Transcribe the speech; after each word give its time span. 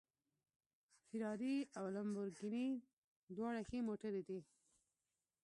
فېراري 1.07 1.55
او 1.77 1.85
لمبورګیني 1.95 2.67
دواړه 3.35 3.61
ښې 3.67 3.79
موټرې 3.87 4.21
دي 4.27 4.39